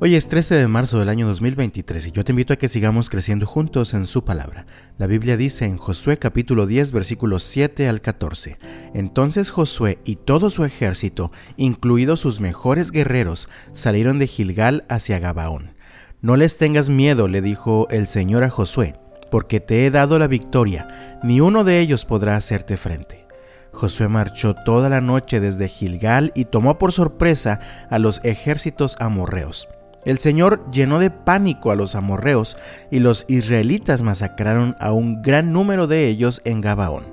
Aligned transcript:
Hoy 0.00 0.14
es 0.14 0.28
13 0.28 0.54
de 0.54 0.68
marzo 0.68 1.00
del 1.00 1.08
año 1.08 1.26
2023 1.26 2.06
y 2.06 2.10
yo 2.12 2.24
te 2.24 2.30
invito 2.30 2.52
a 2.52 2.56
que 2.56 2.68
sigamos 2.68 3.10
creciendo 3.10 3.46
juntos 3.46 3.94
en 3.94 4.06
su 4.06 4.24
palabra. 4.24 4.64
La 4.96 5.08
Biblia 5.08 5.36
dice 5.36 5.64
en 5.64 5.76
Josué 5.76 6.18
capítulo 6.18 6.68
10 6.68 6.92
versículos 6.92 7.42
7 7.42 7.88
al 7.88 8.00
14, 8.00 8.58
Entonces 8.94 9.50
Josué 9.50 9.98
y 10.04 10.14
todo 10.14 10.50
su 10.50 10.64
ejército, 10.64 11.32
incluidos 11.56 12.20
sus 12.20 12.38
mejores 12.38 12.92
guerreros, 12.92 13.48
salieron 13.72 14.20
de 14.20 14.28
Gilgal 14.28 14.84
hacia 14.88 15.18
Gabaón. 15.18 15.74
No 16.22 16.36
les 16.36 16.58
tengas 16.58 16.90
miedo, 16.90 17.26
le 17.26 17.42
dijo 17.42 17.88
el 17.90 18.06
Señor 18.06 18.44
a 18.44 18.50
Josué, 18.50 18.94
porque 19.32 19.58
te 19.58 19.84
he 19.84 19.90
dado 19.90 20.20
la 20.20 20.28
victoria, 20.28 21.18
ni 21.24 21.40
uno 21.40 21.64
de 21.64 21.80
ellos 21.80 22.04
podrá 22.04 22.36
hacerte 22.36 22.76
frente. 22.76 23.26
Josué 23.72 24.06
marchó 24.06 24.54
toda 24.54 24.90
la 24.90 25.00
noche 25.00 25.40
desde 25.40 25.66
Gilgal 25.66 26.30
y 26.36 26.44
tomó 26.44 26.78
por 26.78 26.92
sorpresa 26.92 27.88
a 27.90 27.98
los 27.98 28.20
ejércitos 28.24 28.96
amorreos 29.00 29.66
el 30.08 30.16
Señor 30.16 30.64
llenó 30.70 30.98
de 30.98 31.10
pánico 31.10 31.70
a 31.70 31.76
los 31.76 31.94
amorreos 31.94 32.56
y 32.90 33.00
los 33.00 33.26
israelitas 33.28 34.00
masacraron 34.00 34.74
a 34.80 34.92
un 34.92 35.20
gran 35.20 35.52
número 35.52 35.86
de 35.86 36.08
ellos 36.08 36.40
en 36.46 36.62
Gabaón. 36.62 37.12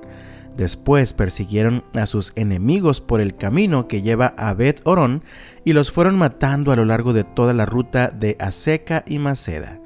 Después 0.56 1.12
persiguieron 1.12 1.84
a 1.94 2.06
sus 2.06 2.32
enemigos 2.38 3.02
por 3.02 3.20
el 3.20 3.36
camino 3.36 3.90
que 3.90 4.02
lleva 4.02 4.28
a 4.38 4.54
Bet 4.54 4.80
Orón 4.86 5.24
y 5.66 5.74
los 5.74 5.92
fueron 5.92 6.18
matando 6.18 6.72
a 6.72 6.78
lo 6.78 6.86
largo 6.86 7.12
de 7.12 7.26
toda 7.26 7.54
la 7.54 7.66
ruta 7.66 8.08
de 8.08 8.38
Aseca 8.40 9.04
y 9.06 9.20
Maceda. 9.20 9.82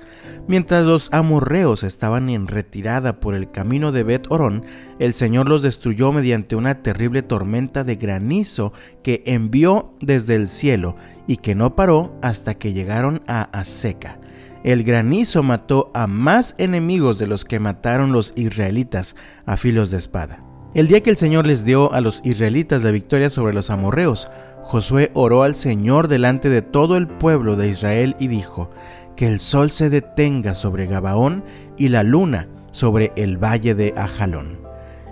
Mientras 0.50 0.84
los 0.84 1.10
amorreos 1.14 1.84
estaban 1.84 2.28
en 2.28 2.48
retirada 2.48 3.20
por 3.20 3.36
el 3.36 3.52
camino 3.52 3.92
de 3.92 4.02
Bet 4.02 4.26
Orón, 4.30 4.66
el 4.98 5.14
Señor 5.14 5.48
los 5.48 5.62
destruyó 5.62 6.12
mediante 6.12 6.56
una 6.56 6.82
terrible 6.82 7.22
tormenta 7.22 7.84
de 7.84 7.98
granizo 7.98 8.74
que 9.04 9.22
envió 9.28 9.94
desde 10.02 10.34
el 10.34 10.48
cielo 10.48 10.96
y 11.28 11.38
que 11.38 11.54
no 11.54 11.76
paró 11.76 12.18
hasta 12.24 12.56
que 12.56 12.74
llegaron 12.74 13.22
a 13.28 13.44
Aseca. 13.44 14.18
El 14.64 14.84
granizo 14.84 15.44
mató 15.44 15.92
a 15.94 16.08
más 16.08 16.56
enemigos 16.58 17.20
de 17.20 17.28
los 17.28 17.46
que 17.46 17.60
mataron 17.60 18.12
los 18.12 18.34
israelitas 18.36 19.16
a 19.46 19.56
filos 19.56 19.92
de 19.92 20.00
espada. 20.00 20.44
El 20.74 20.88
día 20.88 21.04
que 21.04 21.12
el 21.12 21.18
Señor 21.18 21.46
les 21.46 21.64
dio 21.64 21.94
a 21.94 22.02
los 22.02 22.22
israelitas 22.24 22.82
la 22.82 22.90
victoria 22.90 23.30
sobre 23.30 23.54
los 23.54 23.70
amorreos, 23.70 24.32
Josué 24.70 25.10
oró 25.16 25.42
al 25.42 25.56
Señor 25.56 26.08
delante 26.08 26.48
de 26.48 26.62
todo 26.62 26.96
el 26.96 27.08
pueblo 27.08 27.56
de 27.56 27.70
Israel 27.70 28.16
y 28.20 28.28
dijo, 28.28 28.70
que 29.16 29.26
el 29.26 29.40
sol 29.40 29.72
se 29.72 29.90
detenga 29.90 30.54
sobre 30.54 30.86
Gabaón 30.86 31.44
y 31.76 31.88
la 31.88 32.04
luna 32.04 32.48
sobre 32.70 33.12
el 33.16 33.44
valle 33.44 33.74
de 33.74 33.96
Ajalón. 33.98 34.60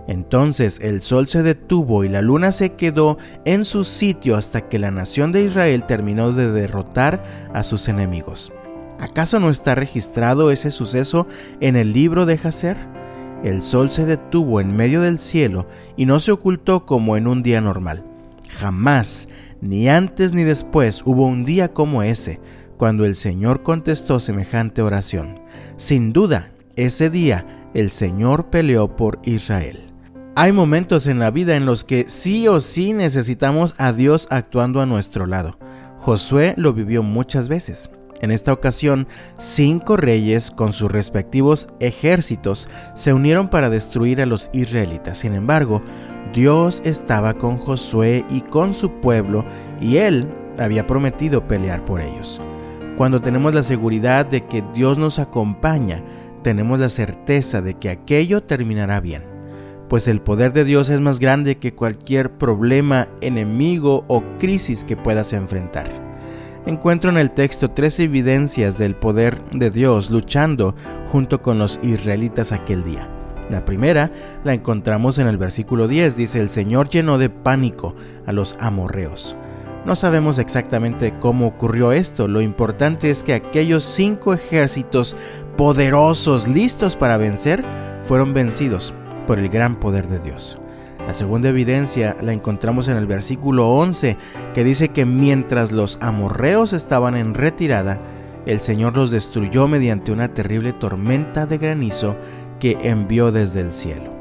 Entonces 0.07 0.79
el 0.79 1.01
sol 1.01 1.27
se 1.27 1.41
detuvo 1.41 2.03
y 2.03 2.07
la 2.07 2.21
luna 2.21 2.51
se 2.51 2.73
quedó 2.73 3.17
en 3.45 3.65
su 3.65 3.83
sitio 3.83 4.35
hasta 4.35 4.69
que 4.69 4.77
la 4.77 4.91
nación 4.91 5.31
de 5.31 5.41
Israel 5.41 5.85
terminó 5.85 6.33
de 6.33 6.51
derrotar 6.51 7.23
a 7.51 7.63
sus 7.63 7.87
enemigos. 7.87 8.53
¿Acaso 8.99 9.39
no 9.39 9.49
está 9.49 9.73
registrado 9.73 10.51
ese 10.51 10.69
suceso 10.69 11.25
en 11.61 11.75
el 11.75 11.93
libro 11.93 12.27
de 12.27 12.37
Jacer? 12.37 12.77
El 13.43 13.63
sol 13.63 13.89
se 13.89 14.05
detuvo 14.05 14.61
en 14.61 14.77
medio 14.77 15.01
del 15.01 15.17
cielo 15.17 15.65
y 15.95 16.05
no 16.05 16.19
se 16.19 16.31
ocultó 16.31 16.85
como 16.85 17.17
en 17.17 17.25
un 17.25 17.41
día 17.41 17.59
normal. 17.59 18.03
Jamás, 18.49 19.27
ni 19.61 19.89
antes 19.89 20.33
ni 20.33 20.43
después, 20.43 21.01
hubo 21.05 21.25
un 21.25 21.45
día 21.45 21.73
como 21.73 22.03
ese, 22.03 22.39
cuando 22.77 23.05
el 23.05 23.15
Señor 23.15 23.63
contestó 23.63 24.19
semejante 24.19 24.81
oración. 24.81 25.41
Sin 25.77 26.13
duda, 26.13 26.51
ese 26.75 27.09
día 27.09 27.69
el 27.73 27.89
Señor 27.89 28.49
peleó 28.49 28.95
por 28.95 29.19
Israel. 29.23 29.91
Hay 30.35 30.51
momentos 30.51 31.07
en 31.07 31.17
la 31.17 31.31
vida 31.31 31.55
en 31.55 31.65
los 31.65 31.83
que 31.83 32.07
sí 32.07 32.47
o 32.47 32.61
sí 32.61 32.93
necesitamos 32.93 33.73
a 33.79 33.93
Dios 33.93 34.27
actuando 34.29 34.81
a 34.81 34.85
nuestro 34.85 35.25
lado. 35.25 35.57
Josué 35.97 36.53
lo 36.57 36.73
vivió 36.73 37.01
muchas 37.01 37.47
veces. 37.47 37.89
En 38.21 38.31
esta 38.31 38.51
ocasión, 38.51 39.07
cinco 39.37 39.97
reyes 39.97 40.51
con 40.51 40.73
sus 40.73 40.91
respectivos 40.91 41.67
ejércitos 41.79 42.67
se 42.95 43.13
unieron 43.13 43.49
para 43.49 43.69
destruir 43.69 44.21
a 44.21 44.25
los 44.25 44.49
israelitas. 44.53 45.19
Sin 45.19 45.33
embargo, 45.33 45.81
Dios 46.33 46.81
estaba 46.83 47.35
con 47.35 47.57
Josué 47.57 48.25
y 48.29 48.41
con 48.41 48.73
su 48.73 48.91
pueblo 48.99 49.45
y 49.79 49.97
él 49.97 50.27
había 50.57 50.87
prometido 50.87 51.47
pelear 51.47 51.85
por 51.85 52.01
ellos. 52.01 52.41
Cuando 52.97 53.21
tenemos 53.21 53.53
la 53.53 53.61
seguridad 53.61 54.25
de 54.25 54.47
que 54.47 54.63
Dios 54.73 54.97
nos 54.97 55.19
acompaña, 55.19 56.03
tenemos 56.41 56.79
la 56.79 56.89
certeza 56.89 57.61
de 57.61 57.75
que 57.75 57.89
aquello 57.89 58.41
terminará 58.41 58.99
bien 58.99 59.37
pues 59.87 60.07
el 60.07 60.21
poder 60.21 60.53
de 60.53 60.65
Dios 60.65 60.89
es 60.89 61.01
más 61.01 61.19
grande 61.19 61.57
que 61.57 61.73
cualquier 61.73 62.31
problema, 62.31 63.07
enemigo 63.21 64.03
o 64.07 64.23
crisis 64.37 64.83
que 64.83 64.97
puedas 64.97 65.33
enfrentar. 65.33 66.06
Encuentro 66.67 67.09
en 67.09 67.15
el 67.15 67.31
texto 67.31 67.71
tres 67.71 67.97
evidencias 67.97 68.77
del 68.77 68.93
poder 68.93 69.41
de 69.51 69.71
Dios 69.71 70.09
luchando 70.09 70.75
junto 71.07 71.41
con 71.41 71.57
los 71.57 71.79
israelitas 71.81 72.51
aquel 72.51 72.83
día. 72.83 73.07
La 73.49 73.63
primera 73.63 74.11
la 74.43 74.53
encontramos 74.53 75.17
en 75.17 75.27
el 75.27 75.37
versículo 75.37 75.87
10, 75.87 76.17
dice, 76.17 76.41
el 76.41 76.49
Señor 76.49 76.89
llenó 76.89 77.17
de 77.19 77.29
pánico 77.29 77.95
a 78.25 78.33
los 78.33 78.57
amorreos. 78.59 79.37
No 79.85 79.95
sabemos 79.95 80.39
exactamente 80.39 81.13
cómo 81.21 81.47
ocurrió 81.47 81.93
esto, 81.93 82.27
lo 82.27 82.41
importante 82.41 83.11
es 83.11 83.23
que 83.23 83.33
aquellos 83.33 83.85
cinco 83.85 84.33
ejércitos 84.33 85.15
poderosos 85.55 86.49
listos 86.49 86.97
para 86.97 87.15
vencer 87.15 87.63
fueron 88.01 88.33
vencidos 88.33 88.93
por 89.25 89.39
el 89.39 89.47
gran 89.47 89.79
poder 89.79 90.09
de 90.09 90.19
Dios. 90.19 90.59
La 91.07 91.13
segunda 91.13 91.47
evidencia 91.47 92.17
la 92.21 92.33
encontramos 92.33 92.89
en 92.89 92.97
el 92.97 93.07
versículo 93.07 93.69
11, 93.69 94.17
que 94.53 94.63
dice 94.65 94.89
que 94.89 95.05
mientras 95.05 95.71
los 95.71 95.97
amorreos 96.01 96.73
estaban 96.73 97.15
en 97.15 97.33
retirada, 97.33 97.97
el 98.45 98.59
Señor 98.59 98.97
los 98.97 99.09
destruyó 99.09 99.69
mediante 99.69 100.11
una 100.11 100.33
terrible 100.33 100.73
tormenta 100.73 101.45
de 101.45 101.59
granizo 101.59 102.17
que 102.59 102.77
envió 102.83 103.31
desde 103.31 103.61
el 103.61 103.71
cielo. 103.71 104.11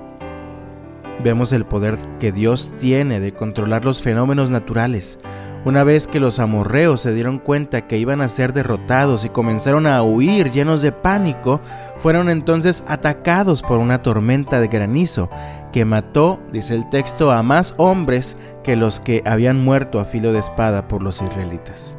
Vemos 1.25 1.53
el 1.53 1.65
poder 1.65 1.99
que 2.21 2.31
Dios 2.31 2.73
tiene 2.79 3.19
de 3.19 3.33
controlar 3.33 3.85
los 3.85 4.01
fenómenos 4.01 4.49
naturales, 4.49 5.19
una 5.67 5.83
vez 5.83 6.07
que 6.07 6.21
los 6.21 6.39
amorreos 6.39 7.01
se 7.01 7.13
dieron 7.13 7.41
cuenta 7.41 7.89
que 7.89 7.99
iban 7.99 8.21
a 8.21 8.29
ser 8.29 8.53
derrotados 8.53 9.25
y 9.25 9.31
comenzaron 9.31 9.89
a 9.89 10.01
huir 10.05 10.53
llenos 10.53 10.81
de 10.81 10.93
pánico, 10.93 11.61
fueron 11.97 12.31
entonces 12.31 12.85
atacados 12.87 13.63
por 13.63 13.81
una 13.81 14.01
tormenta 14.01 14.61
de 14.61 14.69
granizo 14.69 15.29
que 15.73 15.85
mató, 15.85 16.39
dice 16.53 16.77
el 16.77 16.89
texto, 16.89 17.33
a 17.33 17.43
más 17.43 17.75
hombres 17.79 18.37
que 18.63 18.77
los 18.77 19.01
que 19.01 19.25
habían 19.27 19.65
muerto 19.65 19.99
a 19.99 20.05
filo 20.05 20.33
de 20.33 20.39
espada 20.39 20.87
por 20.87 21.03
los 21.03 21.21
israelitas. 21.21 21.97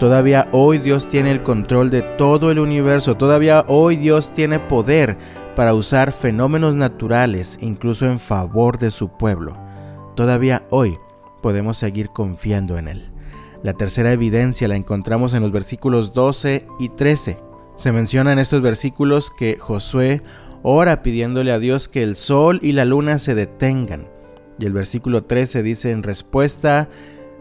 Todavía 0.00 0.48
hoy 0.52 0.78
Dios 0.78 1.06
tiene 1.10 1.32
el 1.32 1.42
control 1.42 1.90
de 1.90 2.00
todo 2.00 2.50
el 2.50 2.58
universo, 2.58 3.18
todavía 3.18 3.66
hoy 3.68 3.96
Dios 3.96 4.30
tiene 4.30 4.58
poder 4.58 5.18
para 5.54 5.74
usar 5.74 6.12
fenómenos 6.12 6.76
naturales 6.76 7.58
incluso 7.60 8.06
en 8.06 8.18
favor 8.18 8.78
de 8.78 8.90
su 8.90 9.10
pueblo. 9.10 9.54
Todavía 10.16 10.62
hoy 10.70 10.98
podemos 11.42 11.76
seguir 11.76 12.08
confiando 12.10 12.78
en 12.78 12.88
Él. 12.88 13.12
La 13.62 13.74
tercera 13.74 14.12
evidencia 14.12 14.66
la 14.66 14.76
encontramos 14.76 15.34
en 15.34 15.42
los 15.42 15.52
versículos 15.52 16.12
12 16.12 16.66
y 16.80 16.88
13. 16.88 17.38
Se 17.76 17.92
menciona 17.92 18.32
en 18.32 18.38
estos 18.38 18.60
versículos 18.60 19.30
que 19.30 19.56
Josué 19.58 20.22
ora 20.62 21.02
pidiéndole 21.02 21.52
a 21.52 21.58
Dios 21.58 21.88
que 21.88 22.02
el 22.02 22.16
sol 22.16 22.58
y 22.62 22.72
la 22.72 22.84
luna 22.84 23.18
se 23.18 23.34
detengan. 23.34 24.08
Y 24.58 24.66
el 24.66 24.72
versículo 24.72 25.24
13 25.24 25.62
dice 25.62 25.92
en 25.92 26.02
respuesta 26.02 26.88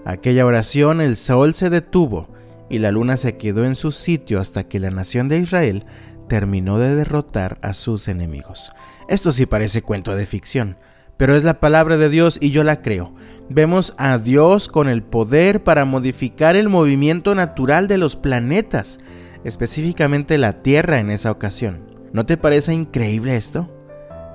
a 0.05 0.11
aquella 0.11 0.45
oración 0.45 1.01
el 1.01 1.15
sol 1.15 1.53
se 1.53 1.69
detuvo 1.69 2.27
y 2.69 2.79
la 2.79 2.91
luna 2.91 3.17
se 3.17 3.37
quedó 3.37 3.65
en 3.65 3.75
su 3.75 3.91
sitio 3.91 4.39
hasta 4.39 4.67
que 4.67 4.79
la 4.79 4.91
nación 4.91 5.27
de 5.27 5.37
Israel 5.39 5.85
terminó 6.27 6.77
de 6.77 6.95
derrotar 6.95 7.57
a 7.61 7.73
sus 7.73 8.07
enemigos. 8.07 8.71
Esto 9.07 9.31
sí 9.31 9.45
parece 9.45 9.81
cuento 9.81 10.15
de 10.15 10.25
ficción, 10.25 10.77
pero 11.17 11.35
es 11.35 11.43
la 11.43 11.59
palabra 11.59 11.97
de 11.97 12.09
Dios 12.09 12.37
y 12.39 12.51
yo 12.51 12.63
la 12.63 12.81
creo 12.81 13.13
vemos 13.53 13.93
a 13.97 14.17
Dios 14.17 14.67
con 14.67 14.87
el 14.87 15.03
poder 15.03 15.63
para 15.63 15.85
modificar 15.85 16.55
el 16.55 16.69
movimiento 16.69 17.35
natural 17.35 17.87
de 17.87 17.97
los 17.97 18.15
planetas, 18.15 18.97
específicamente 19.43 20.37
la 20.37 20.61
Tierra 20.61 20.99
en 20.99 21.09
esa 21.09 21.31
ocasión. 21.31 21.81
¿No 22.13 22.25
te 22.25 22.37
parece 22.37 22.73
increíble 22.73 23.35
esto? 23.35 23.69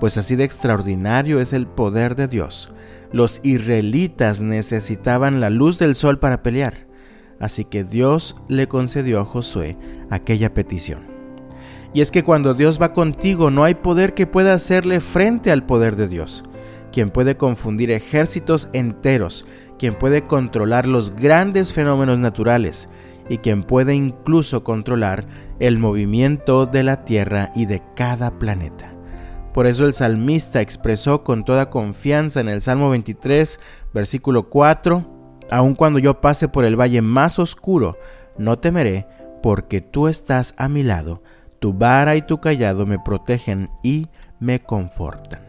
Pues 0.01 0.19
así 0.19 0.37
de 0.37 0.45
extraordinario 0.45 1.41
es 1.41 1.53
el 1.53 1.67
poder 1.67 2.17
de 2.17 2.29
Dios. 2.29 2.71
Los 3.13 3.41
israelitas 3.43 4.41
necesitaban 4.41 5.41
la 5.41 5.51
luz 5.51 5.79
del 5.79 5.95
sol 5.95 6.19
para 6.19 6.43
pelear, 6.43 6.87
así 7.41 7.65
que 7.65 7.85
Dios 7.85 8.37
le 8.49 8.69
concedió 8.69 9.21
a 9.21 9.25
Josué 9.25 9.77
aquella 10.11 10.53
petición. 10.53 11.15
Y 11.95 12.03
es 12.03 12.11
que 12.11 12.25
cuando 12.25 12.53
Dios 12.53 12.81
va 12.81 12.93
contigo 12.93 13.51
no 13.51 13.65
hay 13.65 13.75
poder 13.75 14.13
que 14.13 14.27
pueda 14.27 14.53
hacerle 14.53 15.01
frente 15.01 15.51
al 15.51 15.65
poder 15.65 15.97
de 15.97 16.09
Dios 16.09 16.45
quien 16.97 17.11
puede 17.11 17.37
confundir 17.37 17.91
ejércitos 17.91 18.71
enteros, 18.73 19.47
quien 19.79 19.97
puede 19.97 20.23
controlar 20.23 20.87
los 20.87 21.15
grandes 21.15 21.75
fenómenos 21.75 22.19
naturales 22.19 22.89
y 23.29 23.37
quien 23.37 23.65
puede 23.65 23.95
incluso 23.95 24.65
controlar 24.65 25.27
el 25.59 25.79
movimiento 25.79 26.65
de 26.65 26.85
la 26.85 27.05
Tierra 27.05 27.51
y 27.55 27.67
de 27.67 27.83
cada 27.95 28.39
planeta. 28.39 28.95
Por 29.53 29.67
eso 29.67 29.85
el 29.85 29.93
salmista 29.93 30.63
expresó 30.63 31.23
con 31.23 31.45
toda 31.45 31.69
confianza 31.69 32.41
en 32.41 32.49
el 32.49 32.63
Salmo 32.63 32.89
23, 32.89 33.61
versículo 33.93 34.49
4, 34.49 35.45
Aun 35.51 35.75
cuando 35.75 35.99
yo 35.99 36.23
pase 36.23 36.49
por 36.49 36.65
el 36.65 36.81
valle 36.81 37.03
más 37.03 37.39
oscuro, 37.39 37.99
no 38.39 38.59
temeré, 38.59 39.07
porque 39.43 39.83
tú 39.83 40.09
estás 40.09 40.55
a 40.57 40.71
mi 40.71 40.83
lado, 40.83 41.23
tu 41.59 41.75
vara 41.75 42.17
y 42.17 42.23
tu 42.23 42.41
callado 42.41 42.87
me 42.87 42.99
protegen 42.99 43.69
y 43.83 44.09
me 44.41 44.61
confortan. 44.63 45.46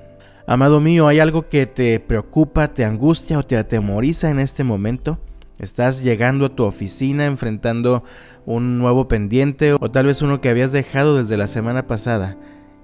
Amado 0.49 0.79
mío, 0.79 1.09
¿hay 1.09 1.19
algo 1.19 1.49
que 1.49 1.65
te 1.65 1.99
preocupa, 1.99 2.69
te 2.69 2.85
angustia 2.85 3.38
o 3.38 3.45
te 3.45 3.57
atemoriza 3.57 4.29
en 4.29 4.39
este 4.39 4.63
momento? 4.63 5.19
¿Estás 5.59 6.01
llegando 6.01 6.45
a 6.45 6.55
tu 6.55 6.63
oficina 6.63 7.25
enfrentando 7.25 8.05
un 8.45 8.77
nuevo 8.77 9.09
pendiente 9.09 9.73
o 9.73 9.91
tal 9.91 10.05
vez 10.05 10.21
uno 10.21 10.39
que 10.39 10.47
habías 10.47 10.71
dejado 10.71 11.17
desde 11.17 11.35
la 11.35 11.47
semana 11.47 11.85
pasada 11.85 12.38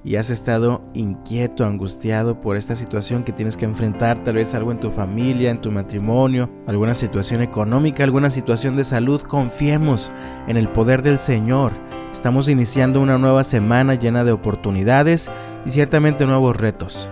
y 0.03 0.17
has 0.17 0.29
estado 0.29 0.83
inquieto, 0.93 1.65
angustiado 1.65 2.41
por 2.41 2.57
esta 2.57 2.75
situación 2.75 3.23
que 3.23 3.31
tienes 3.31 3.55
que 3.55 3.63
enfrentar, 3.63 4.25
tal 4.25 4.35
vez 4.35 4.53
algo 4.53 4.73
en 4.73 4.81
tu 4.81 4.91
familia, 4.91 5.49
en 5.49 5.61
tu 5.61 5.71
matrimonio, 5.71 6.49
alguna 6.67 6.93
situación 6.93 7.41
económica, 7.41 8.03
alguna 8.03 8.29
situación 8.29 8.75
de 8.75 8.83
salud, 8.83 9.21
confiemos 9.21 10.11
en 10.49 10.57
el 10.57 10.67
poder 10.67 11.01
del 11.01 11.17
Señor. 11.17 11.71
Estamos 12.11 12.49
iniciando 12.49 12.99
una 12.99 13.17
nueva 13.17 13.45
semana 13.45 13.95
llena 13.95 14.25
de 14.25 14.33
oportunidades 14.33 15.29
y 15.65 15.69
ciertamente 15.69 16.25
nuevos 16.25 16.57
retos. 16.57 17.09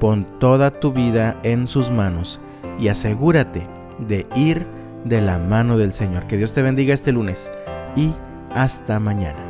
Pon 0.00 0.26
toda 0.38 0.70
tu 0.70 0.92
vida 0.92 1.38
en 1.42 1.68
sus 1.68 1.90
manos 1.90 2.40
y 2.78 2.88
asegúrate 2.88 3.66
de 3.98 4.26
ir 4.34 4.66
de 5.04 5.20
la 5.20 5.38
mano 5.38 5.78
del 5.78 5.92
Señor. 5.92 6.26
Que 6.26 6.36
Dios 6.36 6.52
te 6.52 6.62
bendiga 6.62 6.92
este 6.92 7.12
lunes 7.12 7.52
y 7.94 8.12
hasta 8.54 9.00
mañana. 9.00 9.45